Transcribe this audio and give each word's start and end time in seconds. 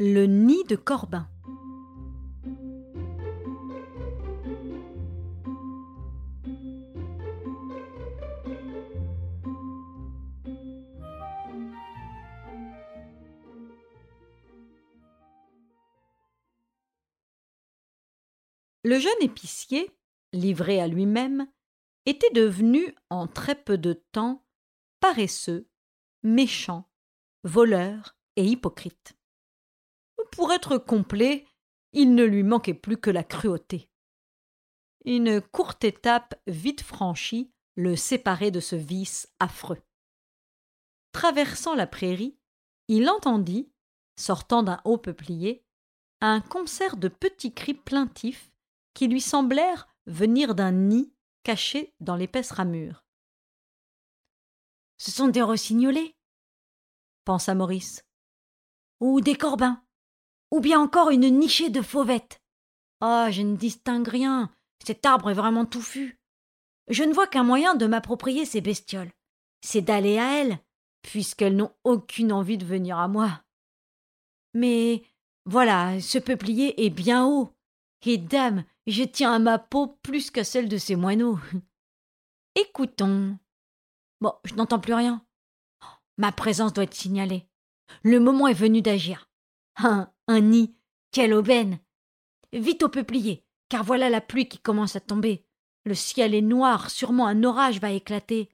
Le 0.00 0.26
nid 0.26 0.62
de 0.68 0.76
Corbin. 0.76 1.28
Le 18.84 19.00
jeune 19.00 19.10
épicier, 19.20 19.90
livré 20.32 20.80
à 20.80 20.86
lui-même, 20.86 21.48
était 22.06 22.30
devenu 22.30 22.94
en 23.10 23.26
très 23.26 23.56
peu 23.56 23.76
de 23.76 23.94
temps 24.12 24.46
paresseux, 25.00 25.68
méchant, 26.22 26.88
voleur 27.42 28.16
et 28.36 28.44
hypocrite. 28.44 29.17
Pour 30.32 30.52
être 30.52 30.78
complet, 30.78 31.46
il 31.92 32.14
ne 32.14 32.24
lui 32.24 32.42
manquait 32.42 32.74
plus 32.74 32.98
que 32.98 33.10
la 33.10 33.24
cruauté. 33.24 33.90
Une 35.04 35.40
courte 35.40 35.84
étape 35.84 36.34
vite 36.46 36.82
franchie 36.82 37.52
le 37.76 37.96
séparait 37.96 38.50
de 38.50 38.60
ce 38.60 38.76
vice 38.76 39.32
affreux. 39.38 39.80
Traversant 41.12 41.74
la 41.74 41.86
prairie, 41.86 42.36
il 42.88 43.08
entendit, 43.08 43.70
sortant 44.16 44.62
d'un 44.62 44.80
haut 44.84 44.98
peuplier, 44.98 45.64
un 46.20 46.40
concert 46.40 46.96
de 46.96 47.08
petits 47.08 47.54
cris 47.54 47.74
plaintifs 47.74 48.52
qui 48.94 49.06
lui 49.06 49.20
semblèrent 49.20 49.88
venir 50.06 50.54
d'un 50.54 50.72
nid 50.72 51.12
caché 51.44 51.94
dans 52.00 52.16
l'épaisse 52.16 52.50
ramure. 52.50 53.04
Ce 54.98 55.12
sont 55.12 55.28
des 55.28 55.42
rossignols 55.42 56.12
pensa 57.28 57.54
Maurice. 57.54 58.06
Ou 59.00 59.20
des 59.20 59.36
corbins. 59.36 59.84
Ou 60.50 60.60
bien 60.60 60.80
encore 60.80 61.10
une 61.10 61.28
nichée 61.28 61.70
de 61.70 61.82
fauvettes. 61.82 62.40
Ah, 63.00 63.28
je 63.30 63.42
ne 63.42 63.56
distingue 63.56 64.08
rien. 64.08 64.50
Cet 64.84 65.04
arbre 65.06 65.30
est 65.30 65.34
vraiment 65.34 65.66
touffu. 65.66 66.18
Je 66.88 67.04
ne 67.04 67.12
vois 67.12 67.26
qu'un 67.26 67.44
moyen 67.44 67.74
de 67.74 67.86
m'approprier 67.86 68.44
ces 68.44 68.60
bestioles. 68.60 69.12
C'est 69.60 69.82
d'aller 69.82 70.18
à 70.18 70.40
elles, 70.40 70.58
puisqu'elles 71.02 71.56
n'ont 71.56 71.74
aucune 71.84 72.32
envie 72.32 72.58
de 72.58 72.64
venir 72.64 72.98
à 72.98 73.08
moi. 73.08 73.42
Mais 74.54 75.02
voilà, 75.44 76.00
ce 76.00 76.18
peuplier 76.18 76.84
est 76.84 76.90
bien 76.90 77.26
haut. 77.26 77.52
Et 78.06 78.16
dame, 78.16 78.64
je 78.86 79.02
tiens 79.04 79.34
à 79.34 79.38
ma 79.38 79.58
peau 79.58 79.98
plus 80.02 80.30
qu'à 80.30 80.44
celle 80.44 80.68
de 80.68 80.78
ces 80.78 80.96
moineaux. 80.96 81.38
Écoutons. 82.54 83.38
Bon, 84.20 84.32
je 84.44 84.54
n'entends 84.54 84.80
plus 84.80 84.94
rien. 84.94 85.24
Ma 86.16 86.32
présence 86.32 86.72
doit 86.72 86.84
être 86.84 86.94
signalée. 86.94 87.46
Le 88.02 88.18
moment 88.18 88.48
est 88.48 88.54
venu 88.54 88.82
d'agir. 88.82 89.30
Un, 89.76 90.10
un 90.28 90.40
nid. 90.40 90.74
Quelle 91.10 91.32
aubaine. 91.32 91.80
Vite 92.52 92.82
au 92.82 92.88
peuplier, 92.88 93.44
car 93.68 93.82
voilà 93.82 94.10
la 94.10 94.20
pluie 94.20 94.48
qui 94.48 94.58
commence 94.58 94.94
à 94.94 95.00
tomber. 95.00 95.44
Le 95.84 95.94
ciel 95.94 96.34
est 96.34 96.42
noir, 96.42 96.90
sûrement 96.90 97.26
un 97.26 97.44
orage 97.44 97.80
va 97.80 97.90
éclater. 97.90 98.50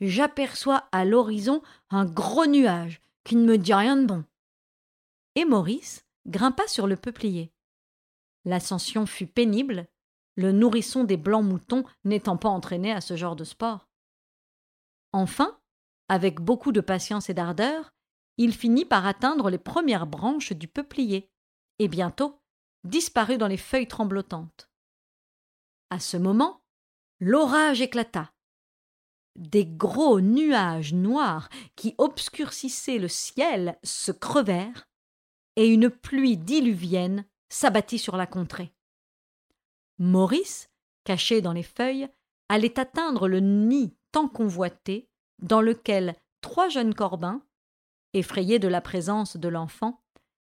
J'aperçois 0.00 0.88
à 0.92 1.04
l'horizon 1.04 1.62
un 1.90 2.06
gros 2.06 2.46
nuage 2.46 3.02
qui 3.24 3.36
ne 3.36 3.44
me 3.44 3.58
dit 3.58 3.74
rien 3.74 3.96
de 3.96 4.06
bon. 4.06 4.24
Et 5.34 5.44
Maurice 5.44 6.06
grimpa 6.26 6.66
sur 6.66 6.86
le 6.86 6.96
peuplier. 6.96 7.52
L'ascension 8.44 9.04
fut 9.04 9.26
pénible, 9.26 9.88
le 10.36 10.52
nourrisson 10.52 11.04
des 11.04 11.16
blancs 11.16 11.44
moutons 11.44 11.84
n'étant 12.04 12.36
pas 12.36 12.48
entraîné 12.48 12.92
à 12.92 13.00
ce 13.00 13.16
genre 13.16 13.36
de 13.36 13.44
sport. 13.44 13.88
Enfin, 15.12 15.58
avec 16.08 16.40
beaucoup 16.40 16.72
de 16.72 16.80
patience 16.80 17.28
et 17.28 17.34
d'ardeur, 17.34 17.92
il 18.38 18.54
finit 18.54 18.84
par 18.84 19.06
atteindre 19.06 19.50
les 19.50 19.58
premières 19.58 20.06
branches 20.06 20.52
du 20.52 20.68
peuplier, 20.68 21.30
et 21.78 21.88
bientôt 21.88 22.40
disparut 22.84 23.38
dans 23.38 23.48
les 23.48 23.56
feuilles 23.56 23.88
tremblotantes. 23.88 24.70
À 25.90 26.00
ce 26.00 26.16
moment, 26.16 26.62
l'orage 27.20 27.80
éclata. 27.80 28.32
Des 29.36 29.66
gros 29.66 30.20
nuages 30.20 30.94
noirs 30.94 31.48
qui 31.76 31.94
obscurcissaient 31.98 32.98
le 32.98 33.08
ciel 33.08 33.78
se 33.82 34.12
crevèrent, 34.12 34.88
et 35.56 35.66
une 35.66 35.90
pluie 35.90 36.36
diluvienne 36.36 37.24
s'abattit 37.48 37.98
sur 37.98 38.16
la 38.16 38.26
contrée. 38.26 38.72
Maurice, 39.98 40.70
caché 41.04 41.40
dans 41.40 41.52
les 41.52 41.62
feuilles, 41.64 42.08
allait 42.48 42.78
atteindre 42.78 43.28
le 43.28 43.40
nid 43.40 43.96
tant 44.12 44.28
convoité, 44.28 45.08
dans 45.40 45.60
lequel 45.60 46.16
trois 46.40 46.68
jeunes 46.68 46.94
corbins, 46.94 47.42
effrayés 48.14 48.58
de 48.58 48.68
la 48.68 48.80
présence 48.80 49.36
de 49.36 49.48
l'enfant, 49.48 50.02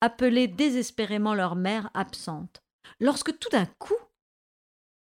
appelaient 0.00 0.48
désespérément 0.48 1.34
leur 1.34 1.56
mère 1.56 1.90
absente, 1.94 2.62
lorsque 3.00 3.38
tout 3.38 3.48
d'un 3.50 3.66
coup 3.66 3.96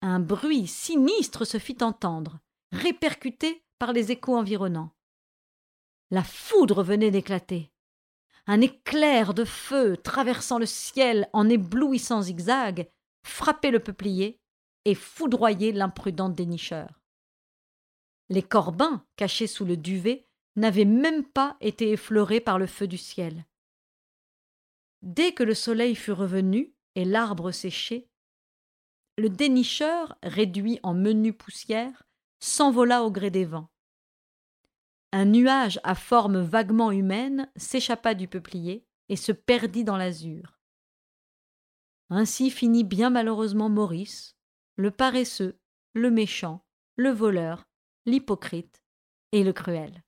un 0.01 0.19
bruit 0.19 0.67
sinistre 0.67 1.45
se 1.45 1.57
fit 1.57 1.77
entendre, 1.81 2.39
répercuté 2.71 3.63
par 3.79 3.91
les 3.91 4.11
échos 4.11 4.37
environnants. 4.37 4.91
La 6.11 6.23
foudre 6.23 6.83
venait 6.83 7.11
d'éclater 7.11 7.71
un 8.47 8.61
éclair 8.61 9.33
de 9.33 9.43
feu 9.43 9.97
traversant 9.97 10.59
le 10.59 10.65
ciel 10.65 11.27
en 11.33 11.49
éblouissant 11.49 12.21
zigzag 12.21 12.89
frappait 13.23 13.71
le 13.71 13.79
peuplier 13.79 14.39
et 14.85 14.93
foudroyait 14.93 15.71
l'imprudent 15.71 16.29
dénicheur. 16.29 17.01
Les 18.29 18.43
corbins 18.43 19.03
cachés 19.15 19.47
sous 19.47 19.65
le 19.65 19.77
duvet 19.77 20.24
n'avaient 20.55 20.85
même 20.85 21.23
pas 21.23 21.57
été 21.61 21.91
effleurés 21.91 22.39
par 22.39 22.59
le 22.59 22.67
feu 22.67 22.87
du 22.87 22.97
ciel. 22.97 23.45
Dès 25.01 25.33
que 25.33 25.43
le 25.43 25.53
soleil 25.53 25.95
fut 25.95 26.11
revenu 26.11 26.73
et 26.95 27.05
l'arbre 27.05 27.51
séché, 27.51 28.09
le 29.17 29.29
dénicheur, 29.29 30.17
réduit 30.23 30.79
en 30.83 30.93
menue 30.93 31.33
poussière, 31.33 32.03
s'envola 32.39 33.03
au 33.03 33.11
gré 33.11 33.29
des 33.29 33.45
vents 33.45 33.69
un 35.15 35.23
nuage 35.23 35.79
à 35.83 35.95
forme 35.95 36.41
vaguement 36.41 36.91
humaine 36.91 37.49
s'échappa 37.55 38.15
du 38.15 38.27
peuplier 38.27 38.85
et 39.07 39.15
se 39.15 39.31
perdit 39.31 39.85
dans 39.85 39.95
l'azur. 39.95 40.59
Ainsi 42.09 42.51
finit 42.51 42.83
bien 42.83 43.09
malheureusement 43.09 43.69
Maurice, 43.69 44.35
le 44.75 44.91
paresseux, 44.91 45.57
le 45.93 46.11
méchant, 46.11 46.65
le 46.97 47.11
voleur, 47.11 47.63
l'hypocrite 48.05 48.83
et 49.31 49.45
le 49.45 49.53
cruel. 49.53 50.03